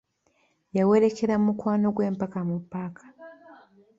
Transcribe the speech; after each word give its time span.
Yawerekera 0.77 1.33
mukwano 1.45 1.87
gwe 1.95 2.07
mpaka 2.15 2.39
mu 2.47 2.57
paaka. 2.71 3.03